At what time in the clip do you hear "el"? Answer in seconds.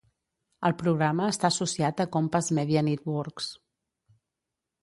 0.69-0.73